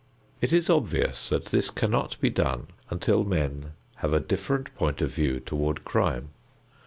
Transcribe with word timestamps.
It 0.41 0.51
is 0.51 0.67
obvious 0.67 1.29
that 1.29 1.45
this 1.45 1.69
cannot 1.69 2.19
be 2.19 2.31
done 2.31 2.69
until 2.89 3.23
men 3.23 3.73
have 3.97 4.13
a 4.13 4.19
different 4.19 4.73
point 4.73 4.99
of 4.99 5.13
view 5.13 5.39
toward 5.39 5.85
crime. 5.85 6.29